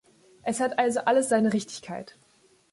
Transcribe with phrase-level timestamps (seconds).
[0.41, 2.17] Es hat also alles seine Richtigkeit.